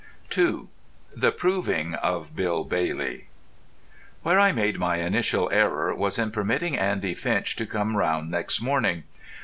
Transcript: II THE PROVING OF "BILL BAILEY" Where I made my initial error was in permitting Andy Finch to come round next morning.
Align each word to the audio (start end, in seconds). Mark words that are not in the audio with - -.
II 0.35 0.65
THE 1.15 1.31
PROVING 1.31 1.93
OF 1.93 2.35
"BILL 2.35 2.63
BAILEY" 2.63 3.27
Where 4.23 4.39
I 4.39 4.51
made 4.51 4.79
my 4.79 4.95
initial 4.95 5.47
error 5.53 5.93
was 5.93 6.17
in 6.17 6.31
permitting 6.31 6.75
Andy 6.75 7.13
Finch 7.13 7.55
to 7.57 7.67
come 7.67 7.95
round 7.95 8.31
next 8.31 8.61
morning. 8.61 9.03